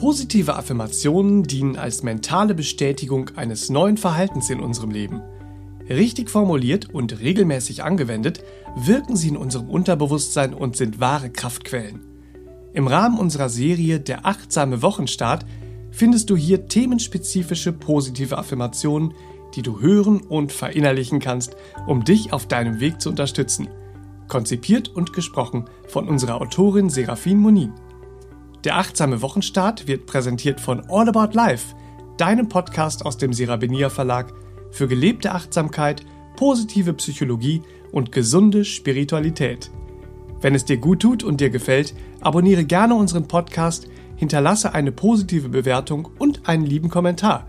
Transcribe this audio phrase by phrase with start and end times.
[0.00, 5.22] Positive Affirmationen dienen als mentale Bestätigung eines neuen Verhaltens in unserem Leben.
[5.88, 8.44] Richtig formuliert und regelmäßig angewendet,
[8.76, 12.00] wirken sie in unserem Unterbewusstsein und sind wahre Kraftquellen.
[12.74, 15.44] Im Rahmen unserer Serie Der achtsame Wochenstart
[15.90, 19.14] findest du hier themenspezifische positive Affirmationen,
[19.56, 21.56] die du hören und verinnerlichen kannst,
[21.88, 23.66] um dich auf deinem Weg zu unterstützen.
[24.28, 27.72] Konzipiert und gesprochen von unserer Autorin Serafin Monin.
[28.64, 31.76] Der achtsame Wochenstart wird präsentiert von All About Life,
[32.16, 34.34] deinem Podcast aus dem Serabenia Verlag
[34.72, 36.04] für gelebte Achtsamkeit,
[36.36, 39.70] positive Psychologie und gesunde Spiritualität.
[40.40, 45.48] Wenn es dir gut tut und dir gefällt, abonniere gerne unseren Podcast, hinterlasse eine positive
[45.48, 47.48] Bewertung und einen lieben Kommentar.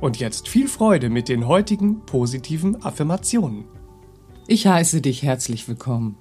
[0.00, 3.64] Und jetzt viel Freude mit den heutigen positiven Affirmationen.
[4.48, 6.16] Ich heiße dich herzlich willkommen.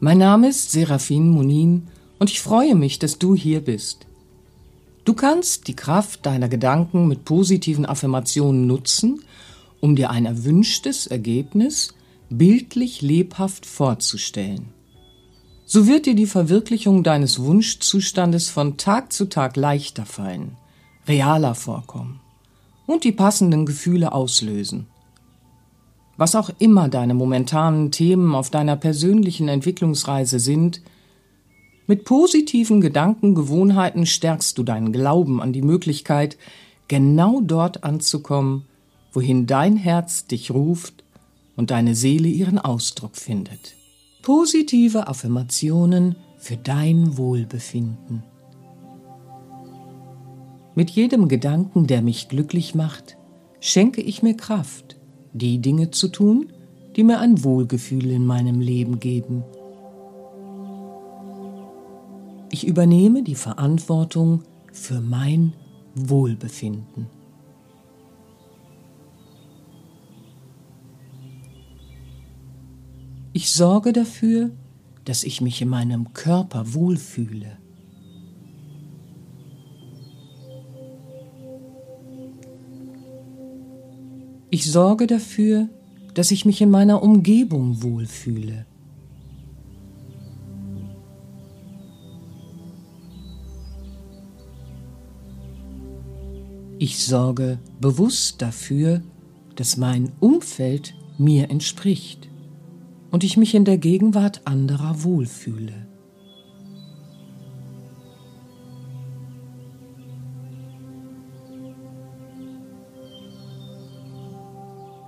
[0.00, 4.06] Mein Name ist Serafin Munin und ich freue mich, dass du hier bist.
[5.04, 9.22] Du kannst die Kraft deiner Gedanken mit positiven Affirmationen nutzen,
[9.80, 11.94] um dir ein erwünschtes Ergebnis
[12.28, 14.68] bildlich lebhaft vorzustellen.
[15.64, 20.56] So wird dir die Verwirklichung deines Wunschzustandes von Tag zu Tag leichter fallen,
[21.06, 22.20] realer vorkommen
[22.86, 24.86] und die passenden Gefühle auslösen.
[26.16, 30.82] Was auch immer deine momentanen Themen auf deiner persönlichen Entwicklungsreise sind,
[31.88, 36.36] mit positiven Gedankengewohnheiten stärkst du deinen Glauben an die Möglichkeit,
[36.86, 38.66] genau dort anzukommen,
[39.12, 41.02] wohin dein Herz dich ruft
[41.56, 43.74] und deine Seele ihren Ausdruck findet.
[44.22, 48.22] Positive Affirmationen für dein Wohlbefinden.
[50.74, 53.16] Mit jedem Gedanken, der mich glücklich macht,
[53.60, 54.96] schenke ich mir Kraft,
[55.32, 56.52] die Dinge zu tun,
[56.96, 59.42] die mir ein Wohlgefühl in meinem Leben geben.
[62.50, 65.52] Ich übernehme die Verantwortung für mein
[65.94, 67.06] Wohlbefinden.
[73.32, 74.50] Ich sorge dafür,
[75.04, 77.58] dass ich mich in meinem Körper wohlfühle.
[84.50, 85.68] Ich sorge dafür,
[86.14, 88.66] dass ich mich in meiner Umgebung wohlfühle.
[96.80, 99.02] Ich sorge bewusst dafür,
[99.56, 102.28] dass mein Umfeld mir entspricht
[103.10, 105.88] und ich mich in der Gegenwart anderer wohlfühle.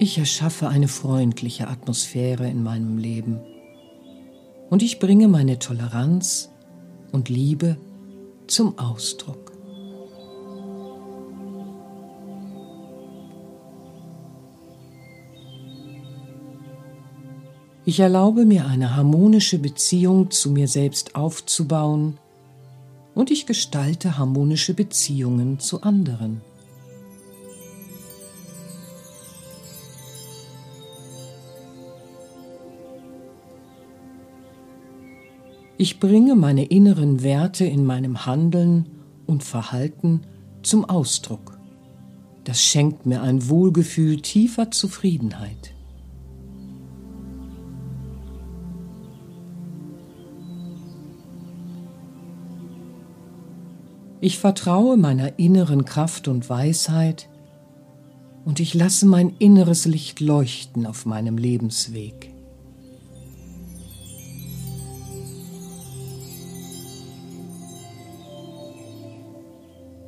[0.00, 3.38] Ich erschaffe eine freundliche Atmosphäre in meinem Leben
[4.68, 6.50] und ich bringe meine Toleranz
[7.12, 7.76] und Liebe
[8.48, 9.51] zum Ausdruck.
[17.84, 22.18] Ich erlaube mir eine harmonische Beziehung zu mir selbst aufzubauen
[23.14, 26.42] und ich gestalte harmonische Beziehungen zu anderen.
[35.76, 38.86] Ich bringe meine inneren Werte in meinem Handeln
[39.26, 40.20] und Verhalten
[40.62, 41.58] zum Ausdruck.
[42.44, 45.71] Das schenkt mir ein Wohlgefühl tiefer Zufriedenheit.
[54.24, 57.28] Ich vertraue meiner inneren Kraft und Weisheit
[58.44, 62.32] und ich lasse mein inneres Licht leuchten auf meinem Lebensweg.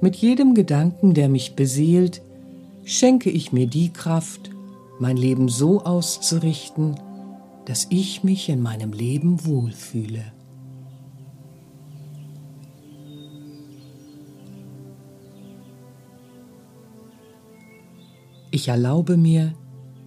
[0.00, 2.22] Mit jedem Gedanken, der mich beseelt,
[2.84, 4.52] schenke ich mir die Kraft,
[5.00, 7.00] mein Leben so auszurichten,
[7.64, 10.22] dass ich mich in meinem Leben wohlfühle.
[18.54, 19.52] Ich erlaube mir,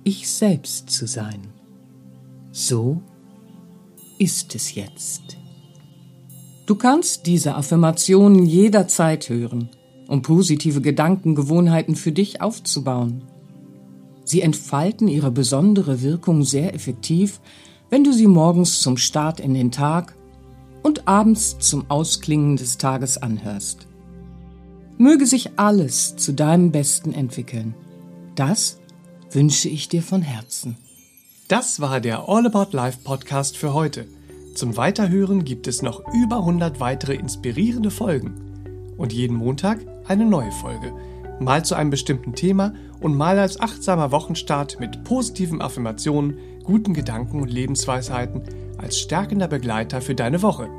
[0.05, 1.49] ich selbst zu sein.
[2.53, 3.01] So
[4.19, 5.35] ist es jetzt.
[6.65, 9.67] Du kannst diese Affirmationen jederzeit hören,
[10.07, 13.25] um positive Gedankengewohnheiten für dich aufzubauen.
[14.23, 17.41] Sie entfalten ihre besondere Wirkung sehr effektiv,
[17.89, 20.15] wenn du sie morgens zum Start in den Tag
[20.83, 23.89] und abends zum Ausklingen des Tages anhörst.
[24.97, 27.75] Möge sich alles zu deinem Besten entwickeln.
[28.37, 28.77] Das
[29.31, 30.77] wünsche ich dir von Herzen.
[31.47, 34.05] Das war der All About Life Podcast für heute.
[34.53, 38.93] Zum Weiterhören gibt es noch über 100 weitere inspirierende Folgen.
[38.95, 40.93] und jeden Montag eine neue Folge.
[41.39, 47.41] Mal zu einem bestimmten Thema und mal als achtsamer Wochenstart mit positiven Affirmationen, guten Gedanken
[47.41, 48.43] und Lebensweisheiten
[48.77, 50.69] als stärkender Begleiter für deine Woche.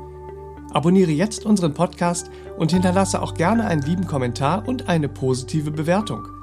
[0.71, 6.38] Abonniere jetzt unseren Podcast und hinterlasse auch gerne einen lieben Kommentar und eine positive Bewertung.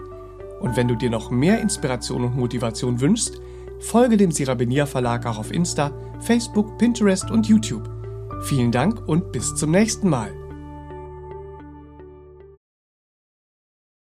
[0.67, 3.41] Und wenn du dir noch mehr Inspiration und Motivation wünschst,
[3.79, 7.89] folge dem Sirabenia Verlag auch auf Insta, Facebook, Pinterest und YouTube.
[8.43, 10.46] Vielen Dank und bis zum nächsten Mal.